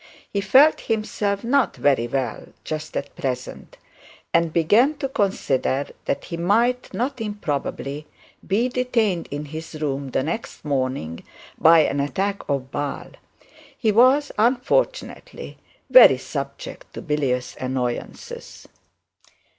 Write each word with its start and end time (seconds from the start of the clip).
He 0.33 0.41
felt 0.41 0.81
himself 0.81 1.43
not 1.43 1.75
very 1.75 2.07
well 2.07 2.47
just 2.63 2.97
at 2.97 3.15
present; 3.15 3.77
and 4.33 4.51
began 4.51 4.95
to 4.95 5.07
consider 5.07 5.89
that 6.05 6.23
he 6.23 6.37
might, 6.37 6.91
not 6.91 7.21
improbably, 7.21 8.07
be 8.47 8.67
detained 8.67 9.27
in 9.29 9.45
his 9.45 9.79
room 9.79 10.09
the 10.09 10.23
next 10.23 10.65
morning 10.65 11.23
by 11.59 11.81
an 11.81 11.99
attack 11.99 12.41
of 12.49 12.71
bile. 12.71 13.11
He 13.77 13.91
was, 13.91 14.31
unfortunately, 14.39 15.59
very 15.87 16.17
subject 16.17 16.91
to 16.95 17.03
bilious 17.03 17.55
annoyances. 17.59 18.67